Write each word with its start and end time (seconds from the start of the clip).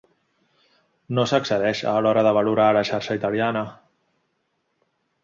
No 1.17 1.25
s'excedeix 1.31 1.81
a 1.91 1.93
l'hora 2.05 2.23
de 2.29 2.31
valorar 2.39 2.65
la 2.79 2.83
xarxa 2.91 3.19
italiana. 3.21 3.63